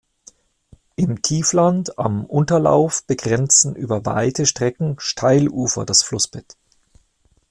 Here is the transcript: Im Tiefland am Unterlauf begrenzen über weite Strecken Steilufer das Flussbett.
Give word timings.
Im 0.95 1.21
Tiefland 1.21 1.99
am 1.99 2.25
Unterlauf 2.25 3.05
begrenzen 3.05 3.75
über 3.75 4.03
weite 4.03 4.47
Strecken 4.47 4.95
Steilufer 4.97 5.85
das 5.85 6.01
Flussbett. 6.01 6.57